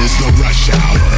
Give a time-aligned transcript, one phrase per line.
[0.00, 1.17] Is the rush hour.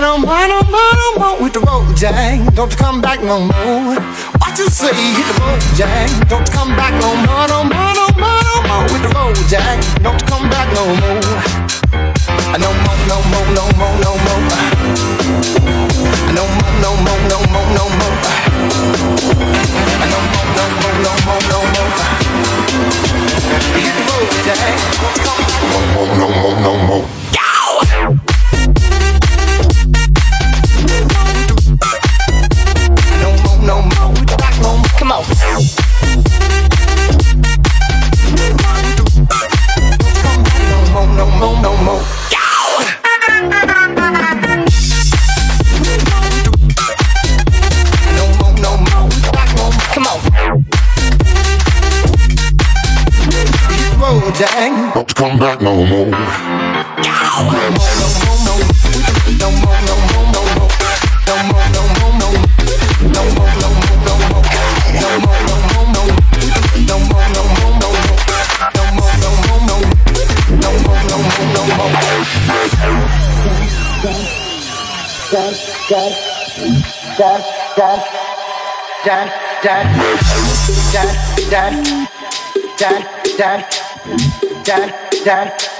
[0.00, 2.40] More, no more, no more with the road, Jack.
[2.54, 4.00] Don't you come back no more.
[4.40, 4.94] What you say?
[4.94, 6.08] Hit the road, Jack.
[6.28, 9.36] Don't you come back no more, no more, no more, no more with the road,
[9.48, 9.76] Jack.
[10.02, 11.20] Don't you come back no more.
[12.56, 14.40] No more, no more, no more, no more.
[16.32, 18.16] No more, no more, no more, no more.
[20.08, 21.92] No more, no more, no more, no more.
[23.76, 24.64] Hit the road, Jack.
[24.96, 27.39] Don't you come back No more, no more, no more.
[77.20, 77.44] Dad,
[77.76, 78.02] dad,
[79.04, 79.28] dad,
[79.62, 79.86] dad,
[80.90, 81.04] dad,
[81.50, 81.84] dad,
[82.78, 83.04] dad,
[83.36, 83.66] dad,
[84.64, 85.79] dad, dad.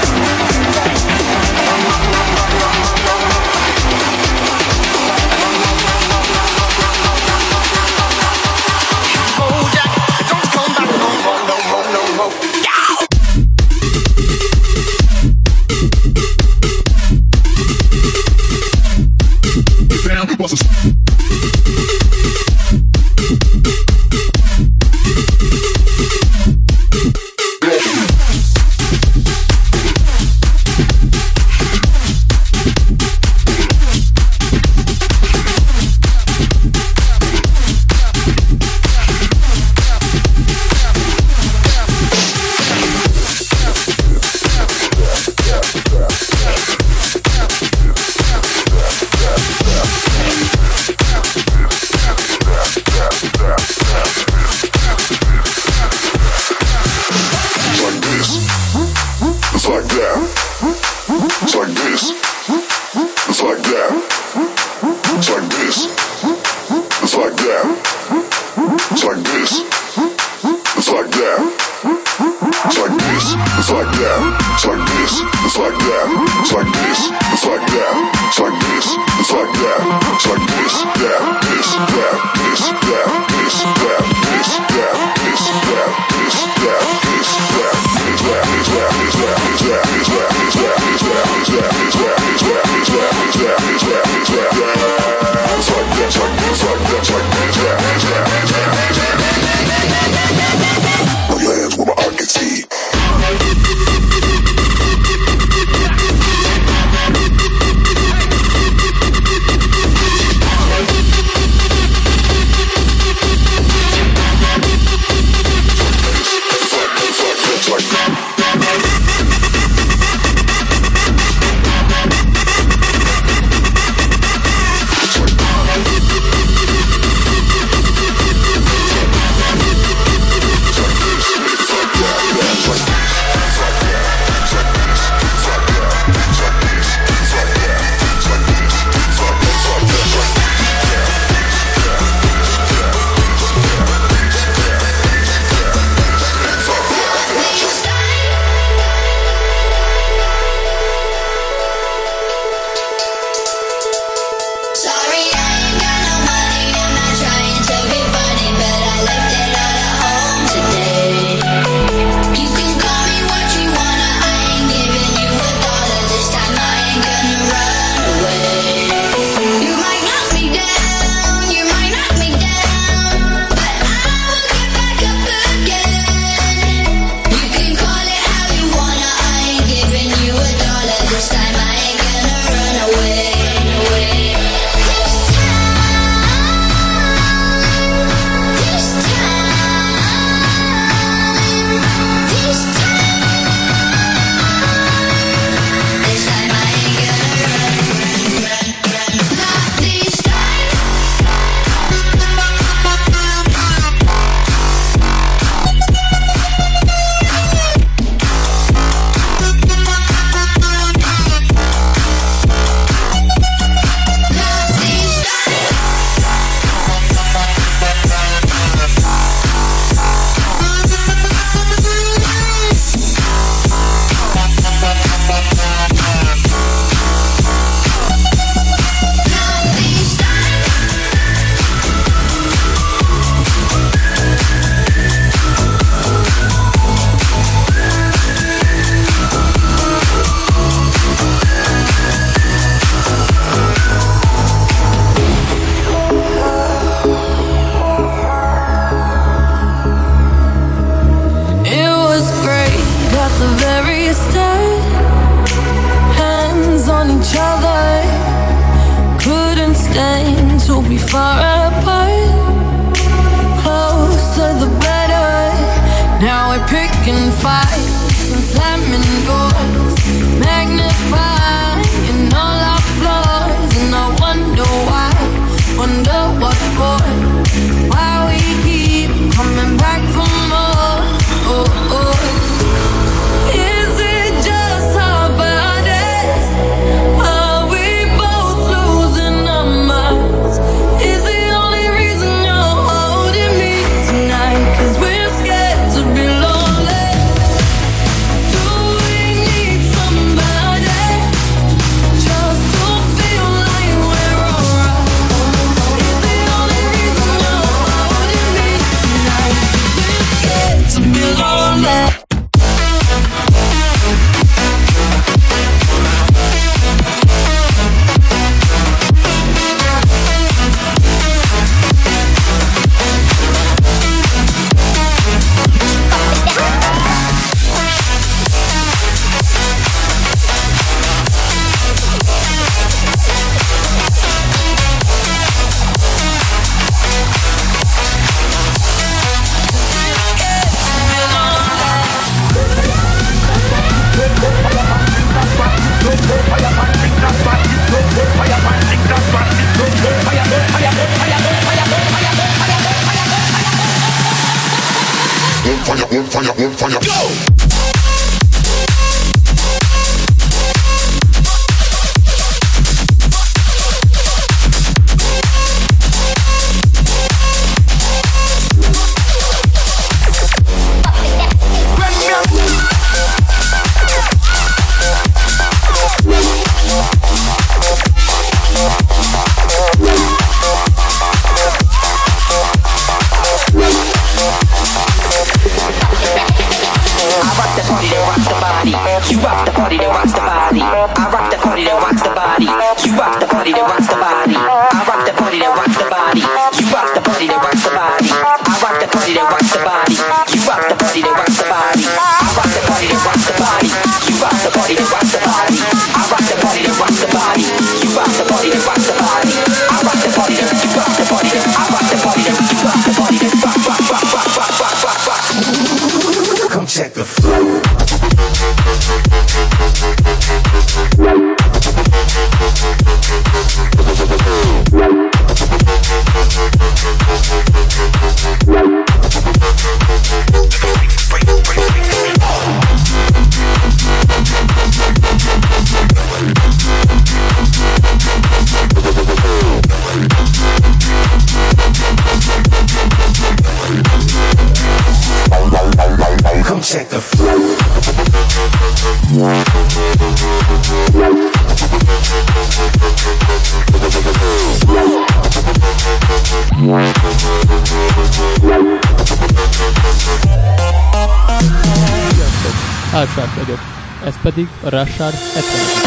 [464.51, 466.01] Verteidigung Rashad Athens.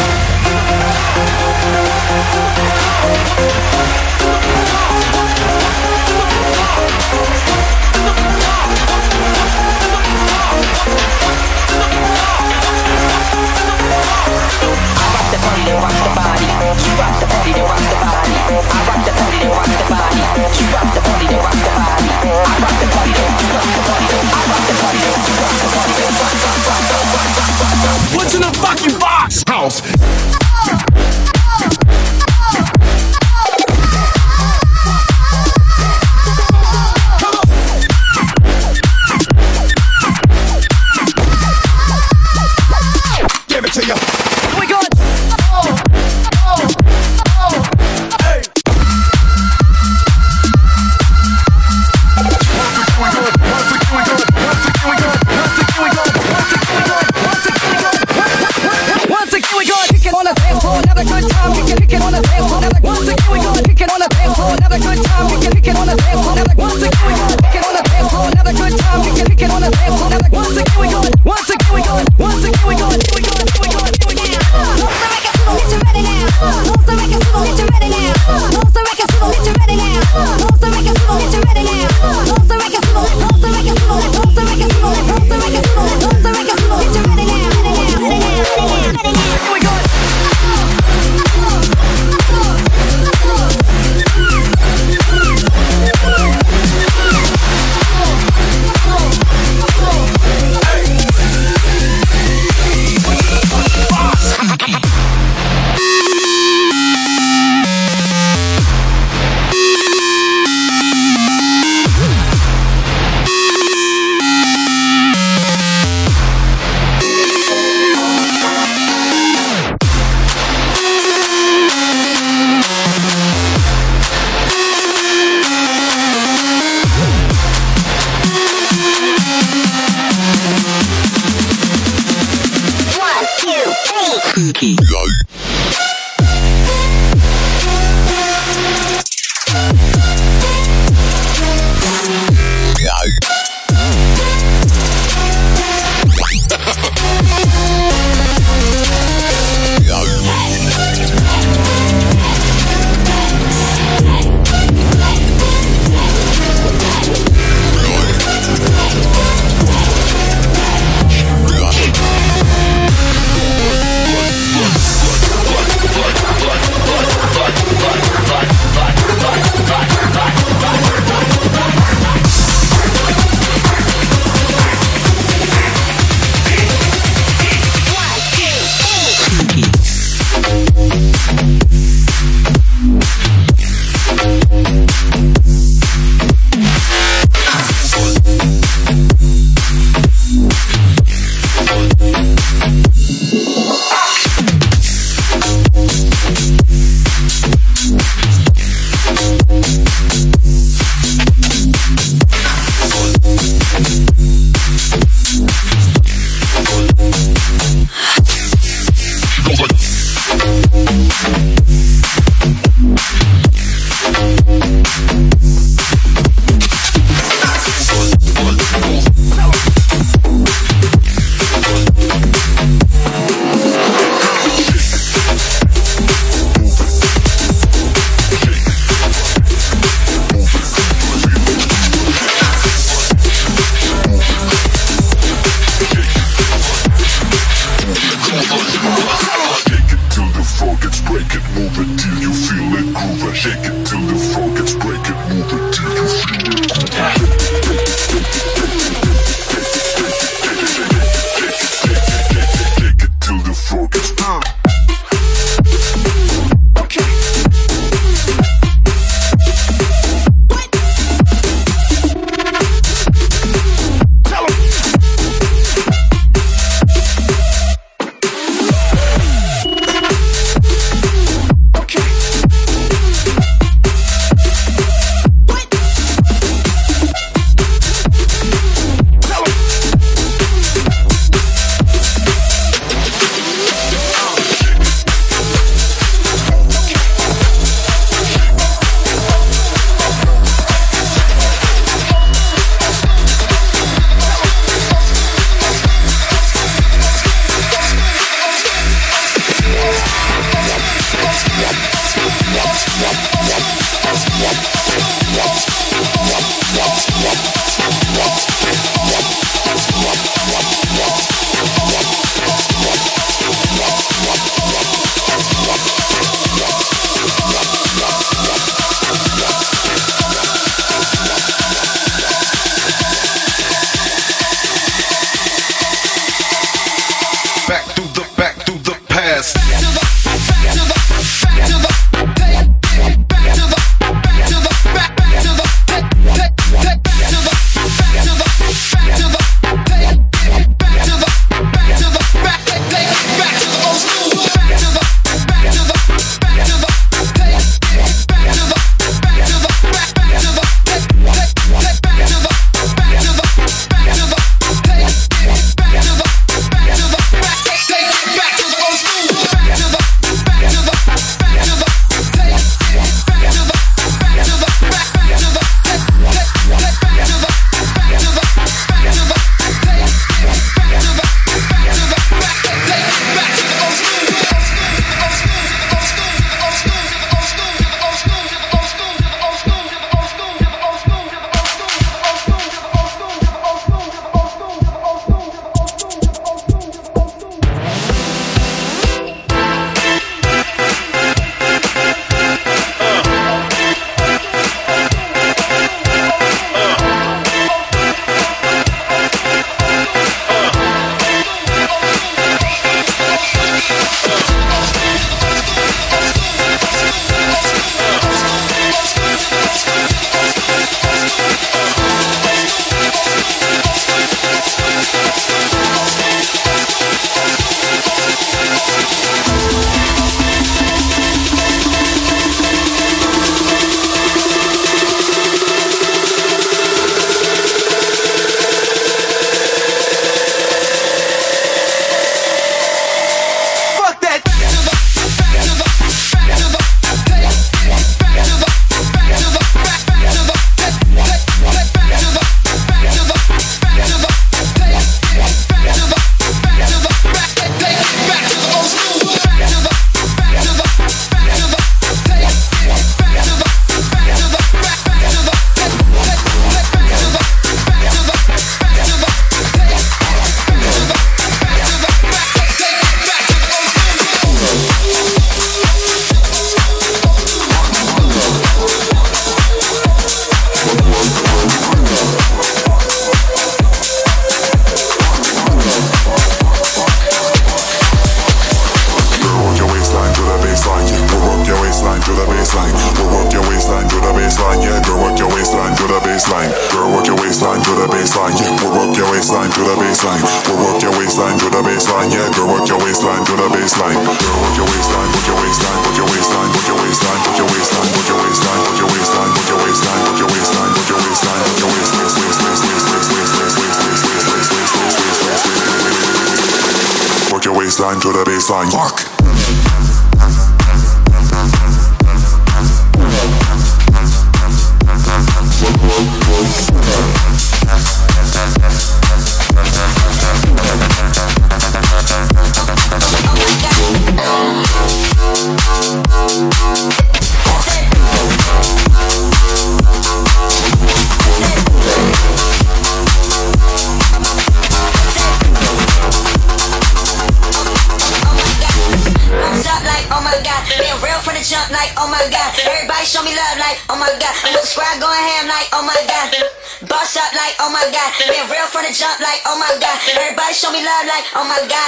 [551.53, 552.04] Oh my god.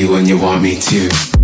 [0.00, 1.39] you when you want me to.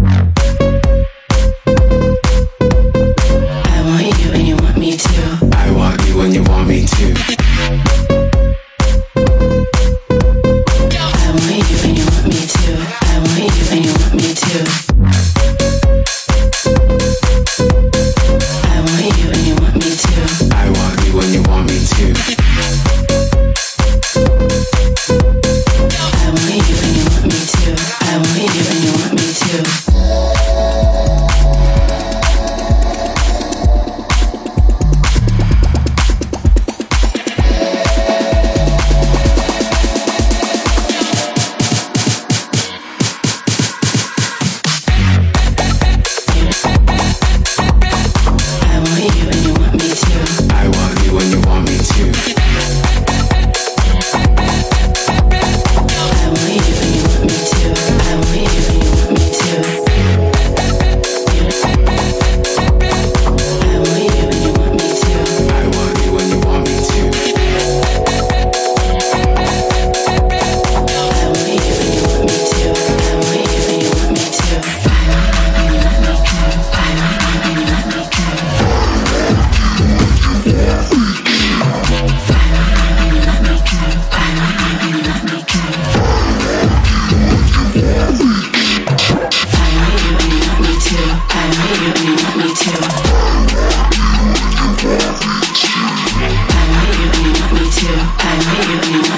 [97.96, 99.15] you, I need you, you.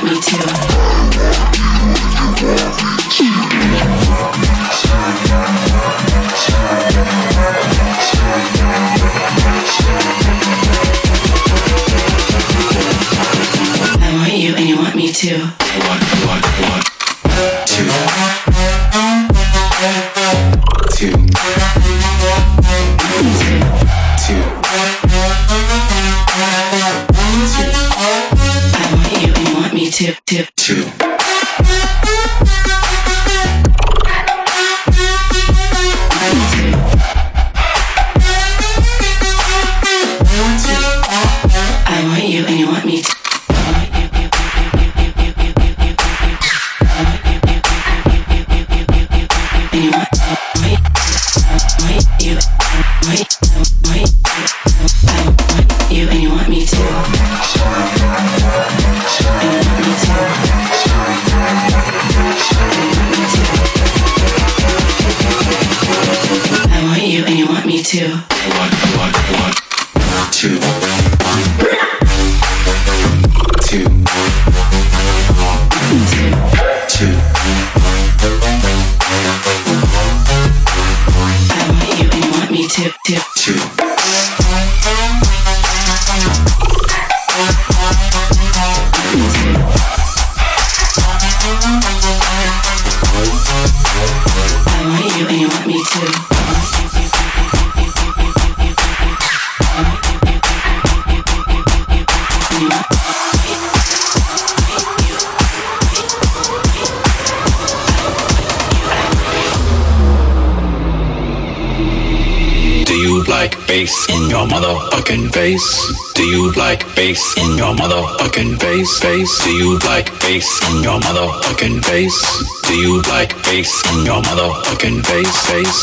[113.38, 115.70] Like bass in your motherfucking face?
[116.14, 118.98] Do you like bass in your motherfucking face?
[118.98, 119.44] Face?
[119.44, 122.20] Do you like bass in your motherfucking face?
[122.66, 125.36] Do you like bass in your motherfucking face?
[125.50, 125.78] Face?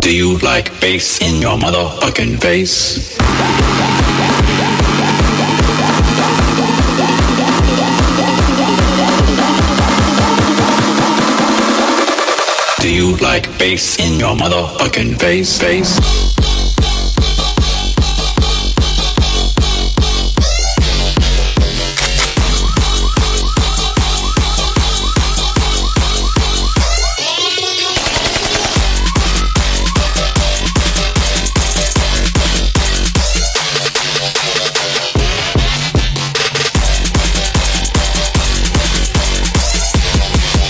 [0.00, 3.16] Do you like bass in your motherfucking face?
[13.34, 15.58] Like bass in your motherfucking face?
[15.58, 15.96] Face?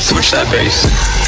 [0.01, 1.24] Switch that bass.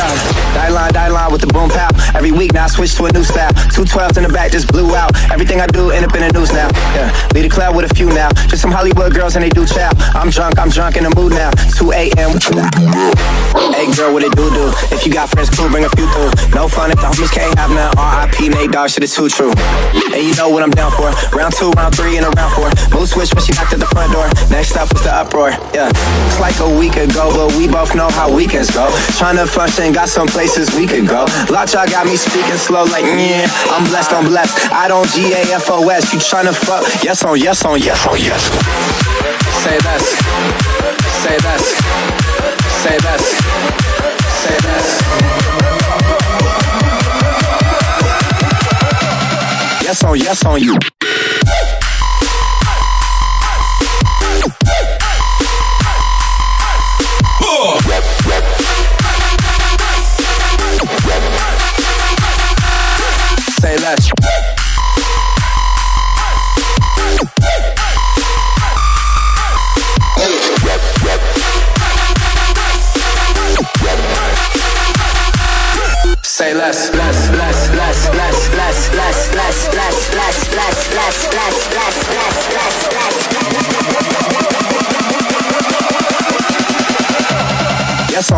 [0.00, 0.39] Yeah,
[0.70, 1.88] line, die line with the boom pow.
[2.14, 3.52] Every week now I switch to a new style.
[3.70, 5.10] Two twelves in the back just blew out.
[5.30, 6.68] Everything I do end up in the news now.
[6.94, 8.30] Yeah, lead a cloud with a few now.
[8.48, 9.90] Just some Hollywood girls and they do chow.
[10.14, 11.50] I'm drunk, I'm drunk in the mood now.
[11.78, 12.36] 2 a.m.
[13.72, 14.68] Hey girl, what it do do?
[14.92, 16.30] If you got friends, cool, bring a few through.
[16.52, 17.96] No fun if the homies can't have none.
[17.96, 18.50] R.I.P.
[18.50, 19.52] Nate Dogg, shit is too true.
[20.12, 21.08] And you know what I'm down for.
[21.32, 22.68] Round two, round three, and a round four.
[22.92, 24.28] Mood switch when she knocked at the front door.
[24.52, 25.56] Next up was the uproar.
[25.72, 25.88] Yeah,
[26.28, 28.92] it's like a week ago, but we both know how weekends go.
[29.16, 31.24] Trying to function, got some places we could go.
[31.48, 33.48] Lot y'all got me speaking slow, like yeah.
[33.72, 34.72] I'm blessed, I'm blessed.
[34.72, 36.12] I don't G A F O S.
[36.12, 36.84] You tryna fuck?
[37.02, 38.42] Yes on yes on yes on yes.
[39.64, 40.04] Say less.
[41.22, 41.64] Say less.
[42.82, 43.24] Say less.
[44.42, 44.88] Say less.
[49.82, 50.99] Yes on yes on you.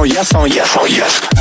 [0.05, 1.32] Yes on yes on yes.